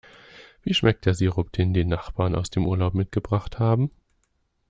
[0.63, 3.91] Wie schmeckt der Sirup, den die Nachbarn aus dem Urlaub mitgebracht haben?